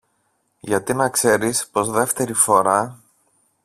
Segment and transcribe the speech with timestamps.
[0.59, 2.99] γιατί να ξέρεις πως δεύτερη φορά